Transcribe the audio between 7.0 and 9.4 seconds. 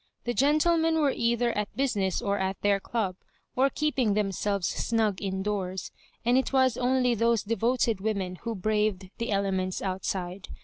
those devoted women who braved the